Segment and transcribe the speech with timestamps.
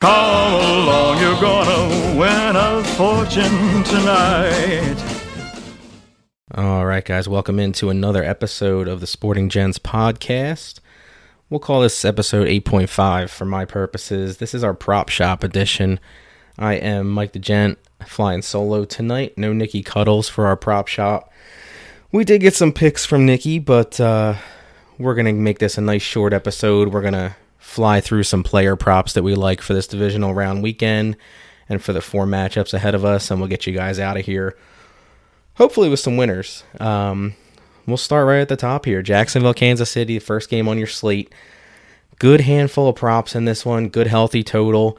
[0.00, 4.96] Come along, you're gonna win a fortune tonight.
[6.54, 10.80] All right, guys, welcome into another episode of the Sporting Gents podcast.
[11.50, 14.38] We'll call this episode 8.5 for my purposes.
[14.38, 16.00] This is our prop shop edition.
[16.58, 17.76] I am Mike the Gent,
[18.06, 19.36] flying solo tonight.
[19.36, 21.30] No Nikki Cuddles for our prop shop.
[22.10, 24.36] We did get some picks from Nikki, but uh,
[24.98, 26.88] we're going to make this a nice short episode.
[26.88, 27.36] We're going to
[27.70, 31.16] fly through some player props that we like for this divisional round weekend
[31.68, 34.26] and for the four matchups ahead of us, and we'll get you guys out of
[34.26, 34.58] here.
[35.54, 36.64] Hopefully, with some winners.
[36.80, 37.34] Um,
[37.86, 40.88] we'll start right at the top here Jacksonville, Kansas City, the first game on your
[40.88, 41.32] slate.
[42.18, 44.98] Good handful of props in this one, good healthy total.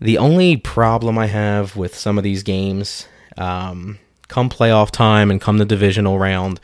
[0.00, 3.06] The only problem I have with some of these games,
[3.38, 6.58] um, come playoff time and come the divisional round,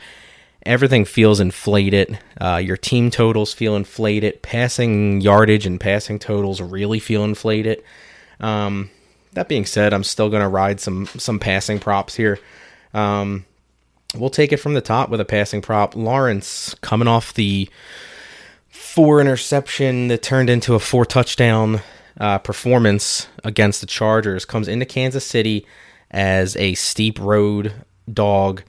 [0.65, 2.19] everything feels inflated.
[2.39, 4.41] Uh, your team totals feel inflated.
[4.41, 7.83] Passing yardage and passing totals really feel inflated.
[8.39, 8.89] Um,
[9.33, 12.39] that being said, I'm still going to ride some some passing props here.
[12.93, 13.45] Um,
[14.15, 15.95] we'll take it from the top with a passing prop.
[15.95, 17.69] Lawrence coming off the
[18.69, 21.81] four interception that turned into a four touchdown
[22.19, 25.65] uh, performance against the Chargers comes into Kansas City
[26.11, 27.73] as a steep road
[28.11, 28.63] dog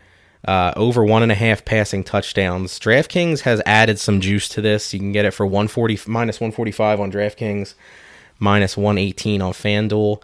[0.47, 2.79] uh, over one and a half passing touchdowns.
[2.79, 4.93] DraftKings has added some juice to this.
[4.95, 7.75] You can get it for 140 minus 145 on DraftKings,
[8.39, 10.23] minus 118 on FanDuel.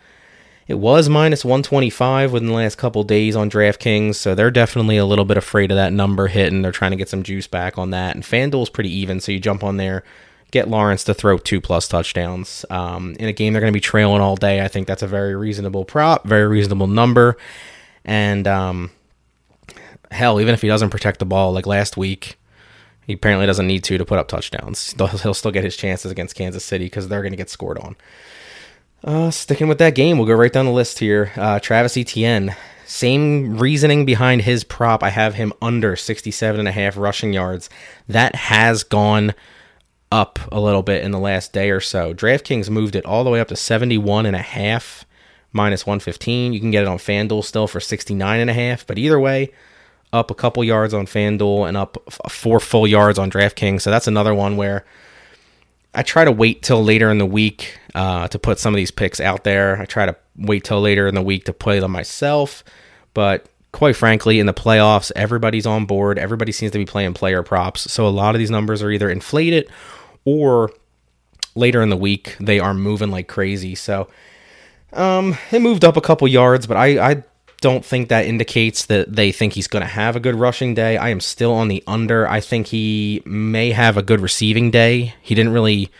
[0.69, 5.05] It was minus 125 within the last couple days on DraftKings, so they're definitely a
[5.05, 6.63] little bit afraid of that number hitting.
[6.63, 8.17] They're trying to get some juice back on that.
[8.17, 10.03] And FanDuel's pretty even, so you jump on there,
[10.51, 12.65] get Lawrence to throw two plus touchdowns.
[12.69, 15.07] Um, in a game they're going to be trailing all day, I think that's a
[15.07, 17.37] very reasonable prop, very reasonable number.
[18.05, 18.91] And um,
[20.11, 22.39] hell, even if he doesn't protect the ball like last week,
[23.07, 24.93] he apparently doesn't need to to put up touchdowns.
[25.23, 27.97] He'll still get his chances against Kansas City because they're going to get scored on.
[29.05, 31.31] Uh, sticking with that game, we'll go right down the list here.
[31.37, 35.03] Uh, Travis Etienne, same reasoning behind his prop.
[35.03, 37.71] I have him under 67 and a half rushing yards.
[38.09, 39.35] That has gone
[40.11, 42.15] up a little bit in the last day or so.
[42.15, 45.05] DraftKings moved it all the way up to 71 and a half
[45.53, 46.53] minus 115.
[46.53, 49.53] You can get it on FanDuel still for 69 and a half, but either way,
[50.13, 51.97] up a couple yards on FanDuel and up
[52.29, 53.83] four full yards on DraftKings.
[53.83, 54.85] So that's another one where
[55.95, 58.91] I try to wait till later in the week uh, to put some of these
[58.91, 59.81] picks out there.
[59.81, 62.63] I try to wait till later in the week to play them myself.
[63.15, 66.19] But quite frankly, in the playoffs, everybody's on board.
[66.19, 67.91] Everybody seems to be playing player props.
[67.91, 69.69] So a lot of these numbers are either inflated
[70.25, 70.71] or
[71.55, 73.75] later in the week they are moving like crazy.
[73.75, 74.09] So
[74.93, 77.23] um, it moved up a couple yards, but I, I
[77.61, 80.97] don't think that indicates that they think he's going to have a good rushing day.
[80.97, 82.29] I am still on the under.
[82.29, 85.15] I think he may have a good receiving day.
[85.23, 85.91] He didn't really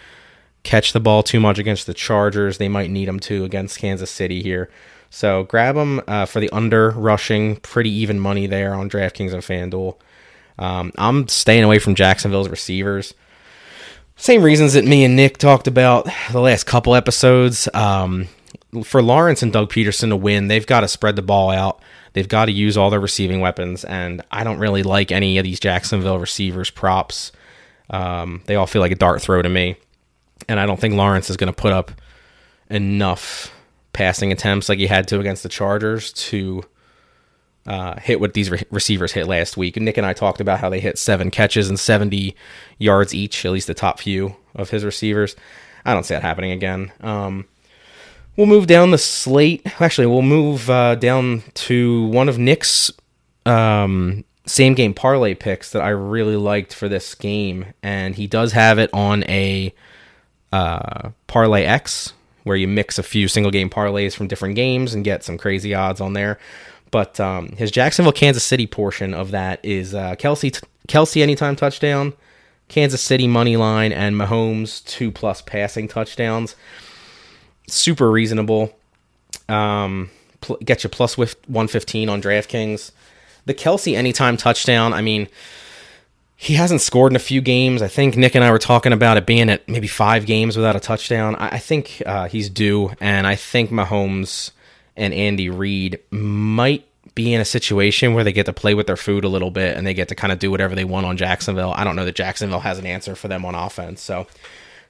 [0.63, 2.59] catch the ball too much against the Chargers.
[2.59, 4.69] They might need him to against Kansas City here.
[5.11, 7.57] So grab him uh, for the under rushing.
[7.57, 9.97] Pretty even money there on DraftKings and FanDuel.
[10.59, 13.15] Um, I'm staying away from Jacksonville's receivers.
[14.17, 17.69] Same reasons that me and Nick talked about the last couple episodes.
[17.75, 18.29] Um,
[18.85, 21.81] for Lawrence and Doug Pederson to win, they've got to spread the ball out.
[22.13, 25.45] They've got to use all their receiving weapons, and I don't really like any of
[25.45, 27.33] these Jacksonville receivers props.
[27.91, 29.77] Um, they all feel like a dart throw to me,
[30.49, 31.93] and I don't think Lawrence is going to put up
[32.71, 33.53] enough
[33.93, 36.63] passing attempts like he had to against the Chargers to
[37.67, 39.77] uh, hit what these re- receivers hit last week.
[39.77, 42.35] Nick and I talked about how they hit seven catches and 70
[42.79, 45.37] yards each, at least the top few of his receivers.
[45.85, 46.93] I don't see that happening again.
[47.01, 47.47] Um,
[48.37, 49.63] We'll move down the slate.
[49.81, 52.91] Actually, we'll move uh, down to one of Nick's
[53.47, 58.53] um, same game parlay picks that I really liked for this game, and he does
[58.53, 59.75] have it on a
[60.53, 62.13] uh, parlay X
[62.45, 65.75] where you mix a few single game parlays from different games and get some crazy
[65.75, 66.39] odds on there.
[66.91, 71.57] But um, his Jacksonville Kansas City portion of that is uh, Kelce t- Kelce anytime
[71.57, 72.13] touchdown,
[72.69, 76.55] Kansas City money line, and Mahomes two plus passing touchdowns
[77.69, 78.75] super reasonable.
[79.49, 82.93] Um, pl- get you plus with 115 on DraftKings.
[83.47, 85.29] The Kelce anytime touchdown, I mean,
[86.37, 87.81] he hasn't scored in a few games.
[87.81, 90.77] I think Nick and I were talking about it being at maybe five games without
[90.77, 91.37] a touchdown.
[91.37, 94.51] I, I think uh, he's due, and I think Mahomes
[94.97, 98.97] and Andy Reid might be in a situation where they get to play with their
[98.97, 101.17] food a little bit and they get to kind of do whatever they want on
[101.17, 101.73] Jacksonville.
[101.75, 104.03] I don't know that Jacksonville has an answer for them on offense.
[104.03, 104.27] So,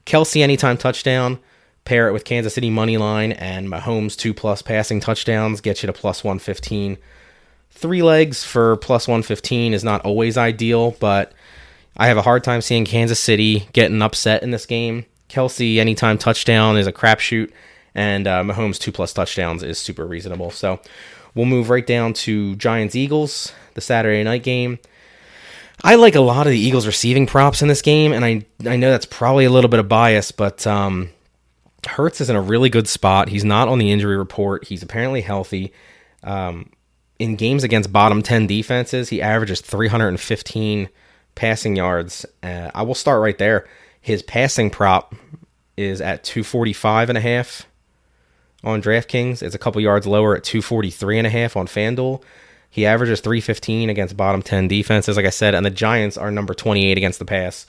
[0.06, 1.38] Kelce anytime touchdown
[1.86, 5.86] pair it with Kansas City money line and Mahomes two plus passing touchdowns get you
[5.86, 6.98] to plus 115.
[7.70, 11.32] Three legs for plus 115 is not always ideal, but
[11.96, 15.06] I have a hard time seeing Kansas City getting upset in this game.
[15.28, 17.50] Kelce anytime touchdown is a crapshoot,
[17.94, 20.50] and uh, Mahomes two plus touchdowns is super reasonable.
[20.50, 20.80] So
[21.34, 24.78] we'll move right down to Giants Eagles, the Saturday night game.
[25.84, 28.76] I like a lot of the Eagles receiving props in this game, and I I
[28.76, 31.10] know that's probably a little bit of bias, but um,
[31.86, 33.28] Hurts is in a really good spot.
[33.28, 34.64] He's not on the injury report.
[34.64, 35.72] He's apparently healthy.
[36.22, 36.70] Um,
[37.18, 40.88] in games against bottom 10 defenses, he averages 315
[41.34, 42.26] passing yards.
[42.42, 43.66] Uh, I will start right there.
[44.00, 45.14] His passing prop
[45.76, 47.66] is at 245 and a half
[48.64, 49.42] on DraftKings.
[49.42, 52.22] It's a couple yards lower at 243 and a half on FanDuel.
[52.68, 56.52] He averages 315 against bottom 10 defenses, like I said, and the Giants are number
[56.52, 57.64] 28 against the pass.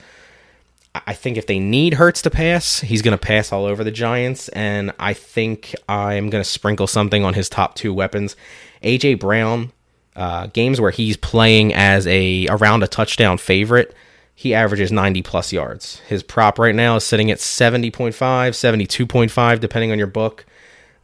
[0.94, 3.90] I think if they need Hurts to pass, he's going to pass all over the
[3.90, 8.36] Giants, and I think I'm going to sprinkle something on his top two weapons.
[8.82, 9.72] AJ Brown,
[10.16, 13.94] uh, games where he's playing as a around a touchdown favorite,
[14.34, 16.00] he averages 90 plus yards.
[16.08, 20.46] His prop right now is sitting at 70.5, 72.5, depending on your book.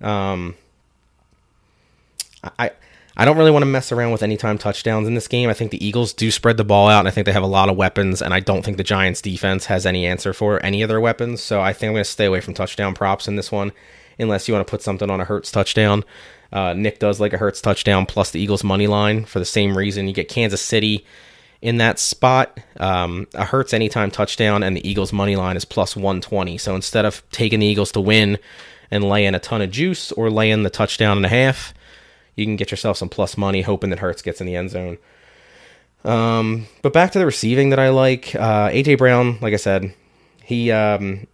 [0.01, 0.55] Um,
[2.59, 2.71] I
[3.17, 5.49] I don't really want to mess around with anytime touchdowns in this game.
[5.49, 7.47] I think the Eagles do spread the ball out, and I think they have a
[7.47, 10.83] lot of weapons, and I don't think the Giants' defense has any answer for any
[10.83, 11.41] of their weapons.
[11.41, 13.71] So I think I'm going to stay away from touchdown props in this one,
[14.19, 16.03] unless you want to put something on a Hurts touchdown.
[16.53, 19.79] Uh, Nick does like a Hurts touchdown plus the Eagles' money line for the same
[19.79, 20.09] reason.
[20.09, 21.07] You get Kansas City
[21.63, 22.59] in that spot.
[22.79, 26.59] Um, a Hurts anytime touchdown, and the Eagles' money line is plus 120.
[26.59, 28.39] So instead of taking the Eagles to win
[28.91, 31.75] and laying a ton of juice or laying the touchdown and a half,
[32.37, 34.99] you can get yourself some plus money, hoping that Hurts gets in the end zone.
[36.05, 38.35] Um, but back to the receiving that I like.
[38.35, 39.95] Uh, AJ Brown, like I said,
[40.43, 41.27] he um,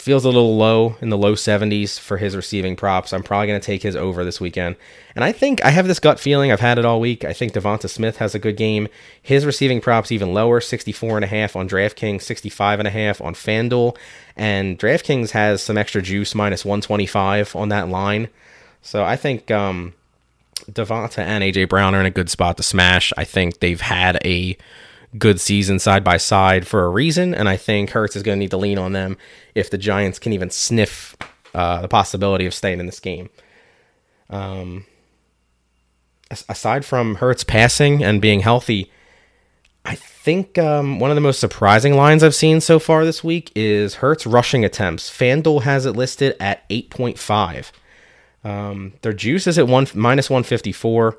[0.00, 3.12] feels a little low in the low 70s for his receiving props.
[3.12, 4.76] I'm probably going to take his over this weekend.
[5.16, 6.52] And I think I have this gut feeling.
[6.52, 7.24] I've had it all week.
[7.24, 8.88] I think Devonta Smith has a good game.
[9.20, 13.20] His receiving props even lower, 64 and a half on DraftKings, 65 and a half
[13.20, 13.96] on FanDuel.
[14.36, 18.28] And DraftKings has some extra juice minus 125 on that line.
[18.82, 19.94] So I think um,
[20.70, 23.12] Devonta and AJ Brown are in a good spot to smash.
[23.16, 24.56] I think they've had a
[25.16, 28.40] good season side by side for a reason, and I think Hurts is going to
[28.40, 29.16] need to lean on them
[29.54, 31.16] if the Giants can even sniff
[31.54, 33.30] uh, the possibility of staying in this game.
[34.30, 34.84] Um,
[36.30, 38.90] aside from Hurts passing and being healthy,
[39.84, 43.50] I think um, one of the most surprising lines I've seen so far this week
[43.54, 45.10] is Hurts rushing attempts.
[45.10, 47.70] FanDuel has it listed at 8.5.
[48.44, 51.18] Um, their juice is at one minus 154.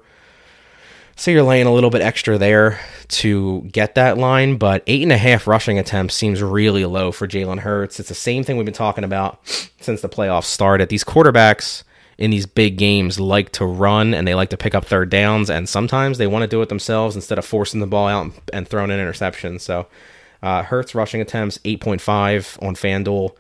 [1.16, 2.80] So you're laying a little bit extra there
[3.10, 7.28] to get that line, but eight and a half rushing attempts seems really low for
[7.28, 8.00] Jalen Hurts.
[8.00, 9.40] It's the same thing we've been talking about
[9.82, 10.88] since the playoffs started.
[10.88, 11.84] These quarterbacks
[12.18, 15.50] in these big games like to run and they like to pick up third downs,
[15.50, 18.66] and sometimes they want to do it themselves instead of forcing the ball out and
[18.66, 19.60] throwing an interception.
[19.60, 19.88] So
[20.42, 23.36] uh, Hurts rushing attempts 8.5 on FanDuel.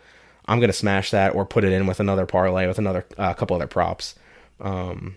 [0.49, 3.33] I'm gonna smash that or put it in with another parlay with another a uh,
[3.33, 4.15] couple other props.
[4.59, 5.15] Um,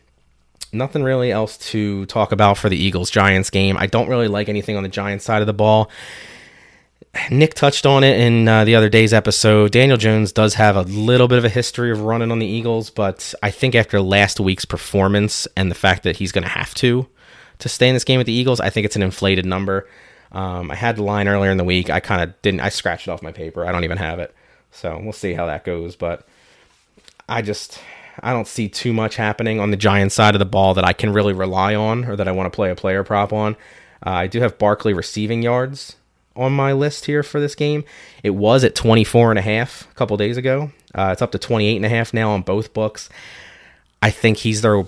[0.72, 3.76] nothing really else to talk about for the Eagles Giants game.
[3.76, 5.90] I don't really like anything on the Giants side of the ball.
[7.30, 9.72] Nick touched on it in uh, the other day's episode.
[9.72, 12.88] Daniel Jones does have a little bit of a history of running on the Eagles,
[12.88, 16.74] but I think after last week's performance and the fact that he's going to have
[16.76, 17.06] to
[17.58, 19.86] to stay in this game with the Eagles, I think it's an inflated number.
[20.32, 21.90] Um, I had the line earlier in the week.
[21.90, 22.60] I kind of didn't.
[22.60, 23.66] I scratched it off my paper.
[23.66, 24.34] I don't even have it.
[24.72, 25.94] So we'll see how that goes.
[25.94, 26.26] But
[27.28, 27.78] I just
[28.20, 30.92] I don't see too much happening on the Giants side of the ball that I
[30.92, 33.54] can really rely on or that I want to play a player prop on.
[34.04, 35.96] Uh, I do have Barkley receiving yards
[36.34, 37.84] on my list here for this game.
[38.22, 40.72] It was at 24 and a half a couple days ago.
[40.94, 43.08] Uh, it's up to 28 and a half now on both books.
[44.02, 44.84] I think he's their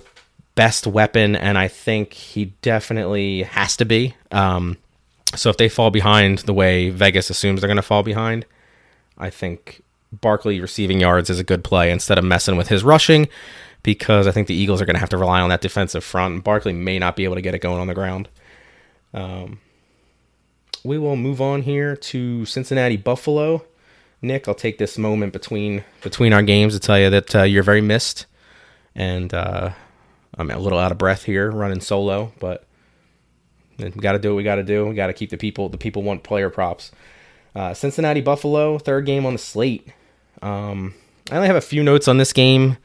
[0.55, 4.15] best weapon, and I think he definitely has to be.
[4.31, 4.77] Um,
[5.35, 8.45] so if they fall behind the way Vegas assumes they're going to fall behind,
[9.17, 9.81] I think
[10.11, 13.27] Barkley receiving yards is a good play instead of messing with his rushing
[13.83, 16.33] because I think the Eagles are going to have to rely on that defensive front.
[16.33, 18.29] And Barkley may not be able to get it going on the ground.
[19.13, 19.59] Um,
[20.83, 23.65] we will move on here to Cincinnati Buffalo.
[24.21, 27.63] Nick, I'll take this moment between between our games to tell you that uh, you're
[27.63, 28.25] very missed,
[28.95, 29.71] and uh,
[30.37, 32.65] I'm a little out of breath here running solo, but
[33.77, 34.87] we got to do what we got to do.
[34.87, 35.69] We got to keep the people.
[35.69, 36.91] The people want player props.
[37.55, 39.87] Uh, Cincinnati Buffalo, third game on the slate.
[40.41, 40.93] Um,
[41.31, 42.77] I only have a few notes on this game.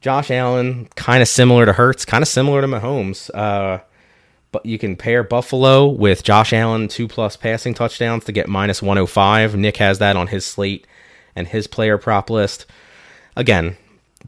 [0.00, 3.30] Josh Allen, kind of similar to Hurts, kind of similar to Mahomes.
[3.34, 3.80] Uh,
[4.52, 8.80] but you can pair Buffalo with Josh Allen, two plus passing touchdowns to get minus
[8.80, 9.56] 105.
[9.56, 10.86] Nick has that on his slate
[11.36, 12.66] and his player prop list.
[13.36, 13.76] Again,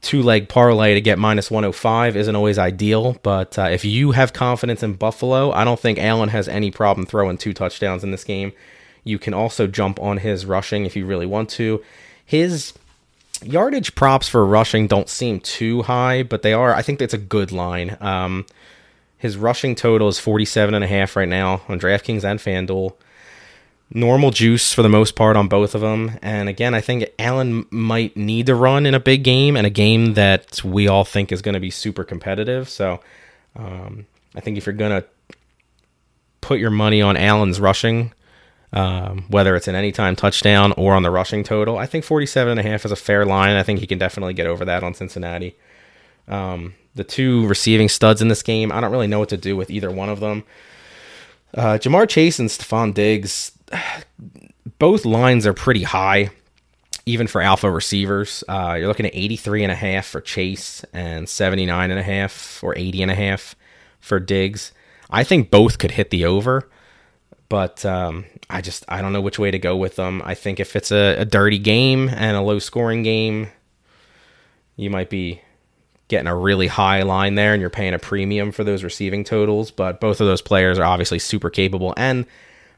[0.00, 4.32] two leg parlay to get minus 105 isn't always ideal, but uh, if you have
[4.32, 8.24] confidence in Buffalo, I don't think Allen has any problem throwing two touchdowns in this
[8.24, 8.52] game.
[9.04, 11.82] You can also jump on his rushing if you really want to.
[12.24, 12.72] His
[13.42, 16.74] yardage props for rushing don't seem too high, but they are.
[16.74, 17.96] I think that's a good line.
[18.00, 18.46] Um,
[19.18, 22.94] his rushing total is 47 and a half right now on DraftKings and FanDuel.
[23.94, 26.18] Normal juice for the most part on both of them.
[26.22, 29.70] And again, I think Allen might need to run in a big game and a
[29.70, 32.68] game that we all think is going to be super competitive.
[32.68, 33.00] So
[33.54, 35.06] um, I think if you're going to
[36.40, 38.12] put your money on Allen's rushing,
[38.72, 41.78] um, whether it's an anytime touchdown or on the rushing total.
[41.78, 43.56] I think 47 and a half is a fair line.
[43.56, 45.56] I think he can definitely get over that on Cincinnati.
[46.28, 49.56] Um, the two receiving studs in this game, I don't really know what to do
[49.56, 50.44] with either one of them.
[51.54, 53.52] Uh, Ja'Marr Chase and Stefon Diggs,
[54.78, 56.30] both lines are pretty high,
[57.04, 58.42] even for alpha receivers.
[58.48, 62.62] Uh, you're looking at 83 and a half for Chase and 79 and a half
[62.62, 63.54] or 80 and a half
[64.00, 64.72] for Diggs.
[65.10, 66.68] I think both could hit the over
[67.52, 70.22] but um, I just I don't know which way to go with them.
[70.24, 73.48] I think if it's a, a dirty game and a low scoring game,
[74.74, 75.42] you might be
[76.08, 79.70] getting a really high line there, and you're paying a premium for those receiving totals.
[79.70, 82.24] But both of those players are obviously super capable, and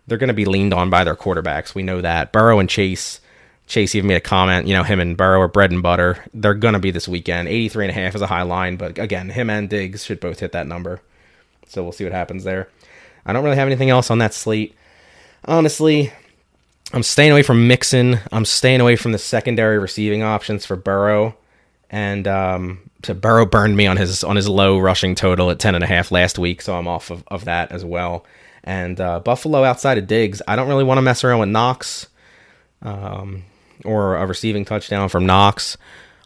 [0.08, 1.76] they're going to be leaned on by their quarterbacks.
[1.76, 3.20] We know that Burrow and Chase.
[3.68, 6.22] Chase even made a comment, you know, him and Burrow are bread and butter.
[6.34, 7.46] They're going to be this weekend.
[7.46, 10.40] 83 and a half is a high line, but again, him and Diggs should both
[10.40, 11.00] hit that number.
[11.68, 12.68] So we'll see what happens there.
[13.26, 14.74] I don't really have anything else on that slate.
[15.46, 16.12] Honestly,
[16.92, 18.18] I'm staying away from Mixon.
[18.32, 21.36] I'm staying away from the secondary receiving options for Burrow.
[21.90, 25.74] And um, so Burrow burned me on his on his low rushing total at ten
[25.74, 28.24] and a half last week, so I'm off of, of that as well.
[28.64, 32.08] And uh, Buffalo outside of Diggs, I don't really want to mess around with Knox
[32.82, 33.44] um,
[33.84, 35.76] or a receiving touchdown from Knox.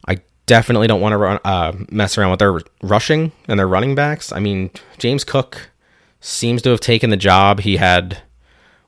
[0.07, 3.95] I definitely don't want to run, uh, mess around with their rushing and their running
[3.95, 4.33] backs.
[4.33, 5.71] I mean, James Cook
[6.21, 7.61] seems to have taken the job.
[7.61, 8.23] He had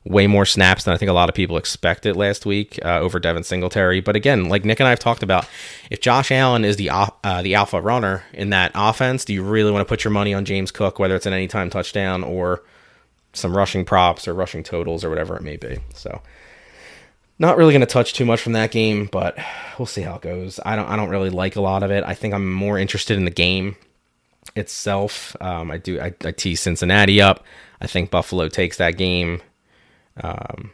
[0.03, 3.19] way more snaps than I think a lot of people expected last week uh, over
[3.19, 4.01] Devin Singletary.
[4.01, 5.47] But again, like Nick and I have talked about,
[5.89, 9.71] if Josh Allen is the uh, the alpha runner in that offense, do you really
[9.71, 12.63] want to put your money on James Cook, whether it's an anytime touchdown or
[13.33, 15.77] some rushing props or rushing totals or whatever it may be?
[15.93, 16.21] So.
[17.39, 19.35] Not really going to touch too much from that game, but
[19.79, 20.59] we'll see how it goes.
[20.63, 20.87] I don't.
[20.87, 22.03] I don't really like a lot of it.
[22.03, 23.77] I think I'm more interested in the game
[24.55, 25.35] itself.
[25.41, 25.99] Um, I do.
[25.99, 27.43] I, I tease Cincinnati up.
[27.81, 29.41] I think Buffalo takes that game.
[30.21, 30.71] Um,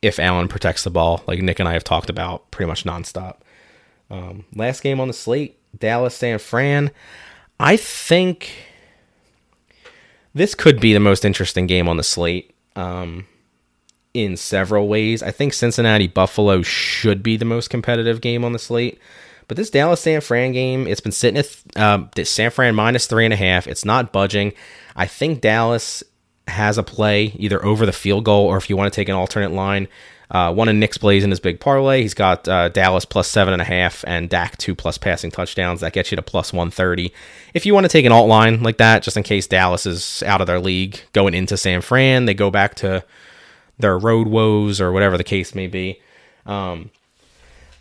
[0.00, 3.36] if Allen protects the ball, like Nick and I have talked about pretty much nonstop.
[4.10, 6.90] Um, last game on the slate, Dallas San Fran.
[7.58, 8.52] I think
[10.34, 13.26] this could be the most interesting game on the slate um,
[14.12, 15.22] in several ways.
[15.22, 18.98] I think Cincinnati Buffalo should be the most competitive game on the slate.
[19.48, 23.24] But this Dallas San Fran game, it's been sitting at um, San Fran minus three
[23.24, 23.66] and a half.
[23.66, 24.52] It's not budging.
[24.96, 26.02] I think Dallas
[26.48, 29.14] has a play either over the field goal or if you want to take an
[29.14, 29.88] alternate line.
[30.30, 32.00] Uh, one of Nick's plays in his big parlay.
[32.00, 35.82] He's got uh, Dallas plus seven and a half and Dak two plus passing touchdowns.
[35.82, 37.12] That gets you to plus 130.
[37.52, 40.22] If you want to take an alt line like that, just in case Dallas is
[40.22, 43.04] out of their league going into San Fran, they go back to
[43.78, 46.00] their road woes or whatever the case may be.
[46.46, 46.90] Um,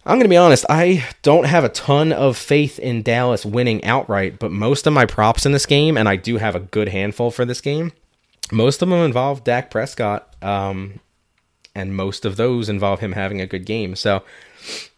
[0.04, 3.84] I'm going to be honest, I don't have a ton of faith in Dallas winning
[3.84, 6.90] outright, but most of my props in this game, and I do have a good
[6.90, 7.92] handful for this game,
[8.52, 11.00] most of them involve Dak Prescott, um,
[11.76, 13.96] and most of those involve him having a good game.
[13.96, 14.24] So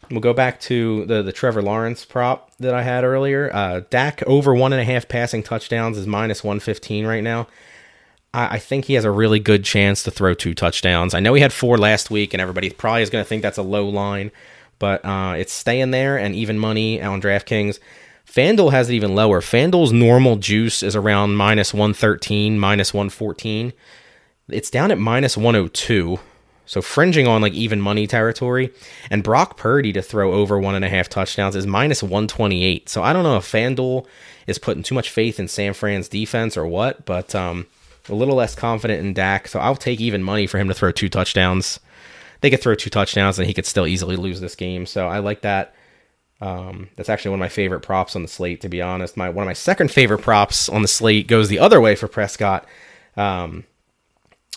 [0.09, 3.53] we'll go back to the, the Trevor Lawrence prop that I had earlier.
[3.53, 7.47] Uh, Dak over one and a half passing touchdowns is minus 115 right now.
[8.33, 11.13] I, I think he has a really good chance to throw two touchdowns.
[11.13, 13.57] I know he had four last week, and everybody probably is going to think that's
[13.57, 14.31] a low line
[14.83, 17.79] but uh, it's staying there and even money on DraftKings.
[18.27, 19.39] FanDuel has it even lower.
[19.39, 23.71] FanDuel's normal juice is around minus 113, minus 114.
[24.49, 26.19] It's down at minus 102.
[26.65, 28.73] So fringing on like even money territory.
[29.09, 32.89] And Brock Purdy to throw over one and a half touchdowns is minus 128.
[32.89, 34.05] So I don't know if FanDuel
[34.47, 37.67] is putting too much faith in San Fran's defense or what, but um,
[38.09, 39.47] a little less confident in Dak.
[39.47, 41.79] So I'll take even money for him to throw two touchdowns
[42.43, 44.85] they could throw two touchdowns and he could still easily lose this game.
[44.85, 45.73] So I like that.
[46.41, 49.15] Um, that's actually one of my favorite props on the slate, to be honest.
[49.15, 52.09] My one of my second favorite props on the slate goes the other way for
[52.09, 52.67] Prescott.
[53.15, 53.63] Um,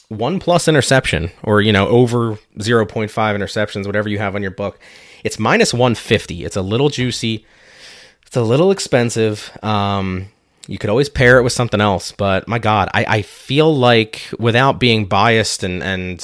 [0.08, 4.80] one plus interception, or you know, over 0.5 interceptions, whatever you have on your book.
[5.22, 6.44] It's minus 150.
[6.44, 7.46] It's a little juicy.
[8.26, 9.56] It's a little expensive.
[9.62, 10.26] Um,
[10.66, 14.22] you could always pair it with something else, but my God, I, I feel like
[14.40, 16.20] without being biased and and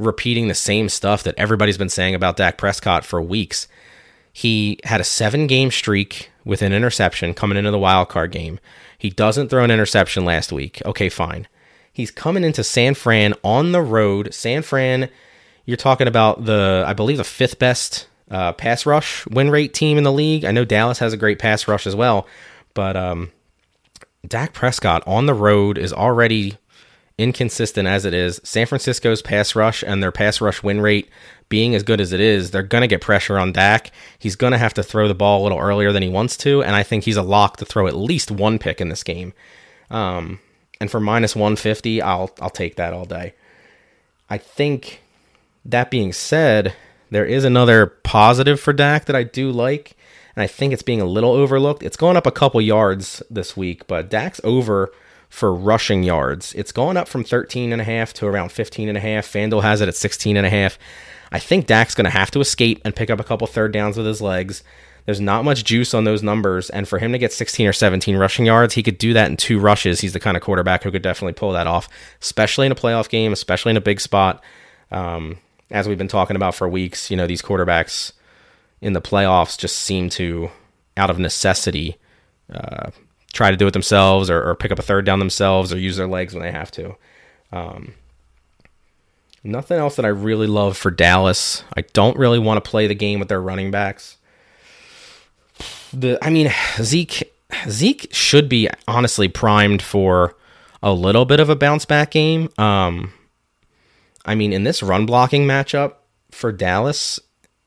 [0.00, 3.68] repeating the same stuff that everybody's been saying about Dak Prescott for weeks.
[4.32, 8.58] He had a seven game streak with an interception coming into the wild card game.
[8.96, 10.80] He doesn't throw an interception last week.
[10.84, 11.46] Okay, fine.
[11.92, 14.32] He's coming into San Fran on the road.
[14.32, 15.10] San Fran,
[15.66, 19.98] you're talking about the, I believe, the fifth best uh, pass rush win rate team
[19.98, 20.44] in the league.
[20.44, 22.26] I know Dallas has a great pass rush as well,
[22.74, 23.32] but um,
[24.26, 26.58] Dak Prescott on the road is already
[27.20, 28.40] inconsistent as it is.
[28.44, 31.08] San Francisco's pass rush and their pass rush win rate
[31.50, 33.90] being as good as it is, they're going to get pressure on Dak.
[34.18, 36.62] He's going to have to throw the ball a little earlier than he wants to,
[36.62, 39.34] and I think he's a lock to throw at least one pick in this game.
[39.90, 40.38] Um,
[40.80, 43.34] and for minus 150, I'll I'll take that all day.
[44.30, 45.02] I think
[45.64, 46.74] that being said,
[47.10, 49.96] there is another positive for Dak that I do like,
[50.36, 51.82] and I think it's being a little overlooked.
[51.82, 54.92] It's going up a couple yards this week, but Dak's over
[55.30, 56.52] for rushing yards.
[56.54, 59.26] It's going up from 13 and a half to around 15 and a half.
[59.26, 60.78] FanDuel has it at 16 and a half.
[61.32, 63.96] I think Dak's going to have to escape and pick up a couple third downs
[63.96, 64.64] with his legs.
[65.06, 68.16] There's not much juice on those numbers, and for him to get 16 or 17
[68.16, 70.00] rushing yards, he could do that in two rushes.
[70.00, 71.88] He's the kind of quarterback who could definitely pull that off,
[72.20, 74.42] especially in a playoff game, especially in a big spot.
[74.90, 75.38] Um,
[75.70, 78.12] as we've been talking about for weeks, you know, these quarterbacks
[78.80, 80.50] in the playoffs just seem to,
[80.96, 81.96] out of necessity,
[82.52, 82.90] uh,
[83.32, 85.96] try to do it themselves or, or, pick up a third down themselves or use
[85.96, 86.96] their legs when they have to.
[87.52, 87.94] Um,
[89.44, 91.64] nothing else that I really love for Dallas.
[91.76, 94.16] I don't really want to play the game with their running backs.
[95.92, 97.32] The I mean Zeke
[97.68, 100.36] Zeke should be honestly primed for
[100.82, 102.48] a little bit of a bounce back game.
[102.58, 103.12] Um,
[104.24, 105.94] I mean, in this run blocking matchup
[106.30, 107.18] for Dallas,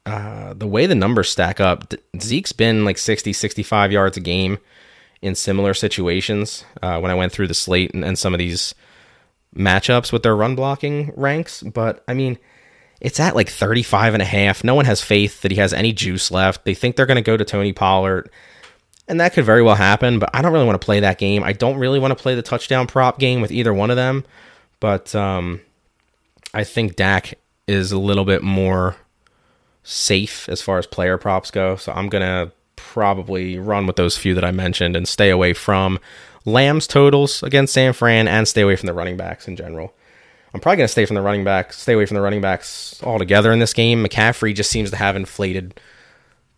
[0.05, 4.57] uh, the way the numbers stack up, Zeke's been like 60, 65 yards a game
[5.23, 8.75] in similar situations uh, when I went through the slate and, and some of these
[9.55, 11.63] matchups with their run blocking ranks.
[11.63, 12.37] But I mean,
[12.99, 14.65] it's at like 35 and a half.
[14.65, 16.65] No one has faith that he has any juice left.
[16.65, 18.29] They think they're going to go to Tony Pollard.
[19.07, 21.43] And that could very well happen, but I don't really want to play that game.
[21.43, 24.25] I don't really want to play the touchdown prop game with either one of them.
[24.81, 25.61] But um,
[26.53, 28.97] I think Dak is a little bit more
[29.83, 31.77] safe as far as player props go.
[31.77, 32.51] So I'm going to
[32.91, 35.99] probably run with those few that I mentioned and stay away from
[36.45, 39.93] Lamb's totals against San Fran and stay away from the running backs in general.
[40.53, 43.01] I'm probably going to stay from the running backs, stay away from the running backs
[43.01, 44.05] altogether in this game.
[44.05, 45.79] McCaffrey just seems to have inflated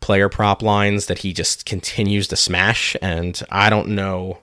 [0.01, 4.39] player prop lines that he just continues to smash, and I don't know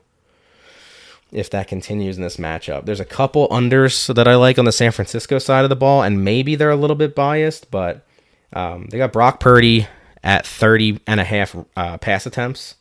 [1.30, 2.84] if that continues in this matchup.
[2.86, 6.02] There's a couple unders that I like on the San Francisco side of the ball,
[6.02, 8.06] and maybe they're a little bit biased, but
[8.54, 9.86] um, they got Brock Purdy
[10.22, 12.76] at 30 and a half uh, pass attempts.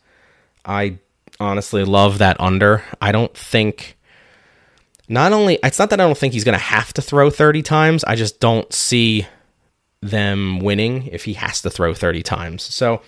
[0.65, 0.97] I
[1.39, 2.83] honestly love that under.
[3.01, 3.97] I don't think.
[5.07, 7.61] Not only, it's not that I don't think he's going to have to throw 30
[7.63, 8.03] times.
[8.05, 9.27] I just don't see
[10.01, 12.63] them winning if he has to throw 30 times.
[12.63, 13.01] So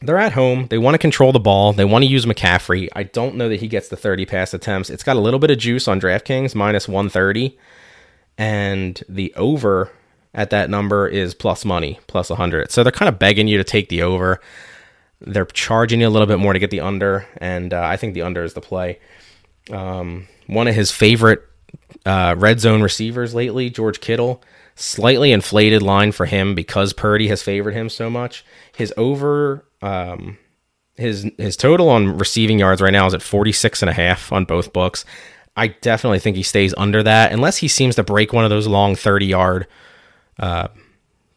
[0.00, 0.66] they're at home.
[0.68, 1.72] They want to control the ball.
[1.72, 2.88] They want to use McCaffrey.
[2.94, 4.90] I don't know that he gets the 30 pass attempts.
[4.90, 7.56] It's got a little bit of juice on DraftKings, minus 130.
[8.36, 9.92] And the over
[10.34, 12.70] at that number is plus money, plus 100.
[12.70, 14.40] So they're kind of begging you to take the over.
[15.20, 17.26] They're charging you a little bit more to get the under.
[17.38, 18.98] And uh, I think the under is the play.
[19.70, 21.42] Um, one of his favorite
[22.04, 24.42] uh, red zone receivers lately, George Kittle,
[24.74, 28.44] slightly inflated line for him because Purdy has favored him so much.
[28.74, 30.38] His over um,
[30.96, 34.44] his his total on receiving yards right now is at 46 and a half on
[34.44, 35.04] both books.
[35.56, 38.66] I definitely think he stays under that unless he seems to break one of those
[38.66, 39.66] long 30 yard
[40.38, 40.68] uh,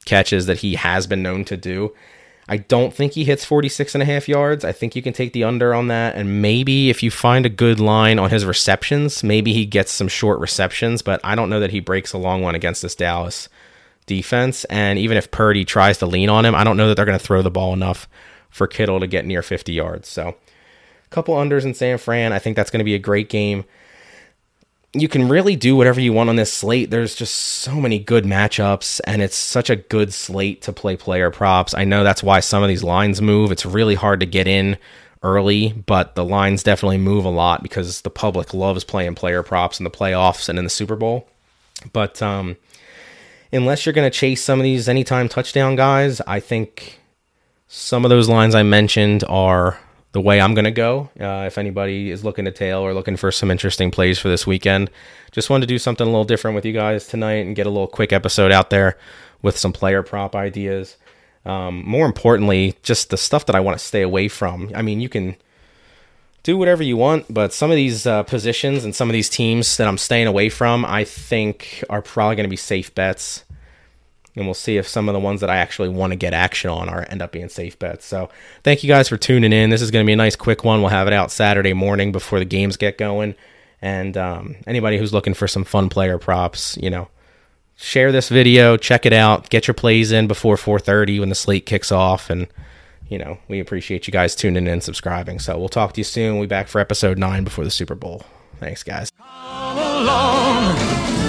[0.06, 1.94] catches that he has been known to do.
[2.48, 4.64] I don't think he hits 46 and a half yards.
[4.64, 6.16] I think you can take the under on that.
[6.16, 10.08] And maybe if you find a good line on his receptions, maybe he gets some
[10.08, 13.50] short receptions, but I don't know that he breaks a long one against this Dallas
[14.06, 14.64] defense.
[14.66, 17.18] And even if Purdy tries to lean on him, I don't know that they're going
[17.18, 18.08] to throw the ball enough
[18.52, 20.08] for Kittle to get near 50 yards.
[20.08, 22.32] So, a couple unders in San Fran.
[22.32, 23.66] I think that's going to be a great game.
[24.98, 26.90] You can really do whatever you want on this slate.
[26.90, 31.30] There's just so many good matchups, and it's such a good slate to play player
[31.30, 31.74] props.
[31.74, 33.52] I know that's why some of these lines move.
[33.52, 34.78] It's really hard to get in
[35.22, 39.80] early, but the lines definitely move a lot because the public loves playing player props
[39.80, 41.28] in the playoffs and in the Super Bowl.
[41.92, 42.56] But um,
[43.52, 47.00] unless you're going to chase some of these anytime touchdown guys, I think
[47.68, 49.80] some of those lines I mentioned are
[50.16, 51.10] the way I'm going to go.
[51.20, 54.48] Uh, if anybody is looking to tail or looking for some interesting plays for this
[54.48, 54.90] weekend,
[55.34, 57.70] just wanted to do something a little different with you guys tonight and get a
[57.70, 58.98] little quick episode out there
[59.42, 60.96] with some player prop ideas.
[61.44, 64.72] Um, more importantly, just the stuff that I want to stay away from.
[64.74, 65.36] I mean, you can
[66.44, 69.76] do whatever you want, but some of these uh, positions and some of these teams
[69.76, 73.44] that I'm staying away from, I think are probably going to be safe bets
[74.36, 76.70] and we'll see if some of the ones that I actually want to get action
[76.70, 78.06] on are end up being safe bets.
[78.06, 78.30] So
[78.64, 79.70] thank you guys for tuning in.
[79.70, 80.82] This is going to be a nice quick one.
[80.82, 83.36] We'll have it out Saturday morning before the games get going.
[83.82, 87.08] And um, anybody who's looking for some fun player props, you know,
[87.76, 91.66] share this video, check it out, get your plays in before 4:30 when the slate
[91.66, 92.48] kicks off, and
[93.10, 95.40] you know we appreciate you guys tuning in, and subscribing.
[95.40, 96.36] So we'll talk to you soon.
[96.36, 98.24] We'll be back for episode nine before the Super Bowl.
[98.60, 99.12] Thanks, guys.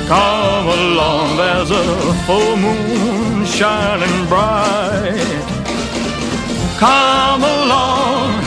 [0.07, 5.43] Come along, there's a full moon shining bright.
[6.79, 8.45] Come along,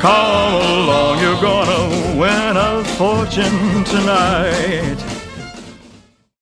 [0.00, 5.13] come along, you're gonna win a fortune tonight.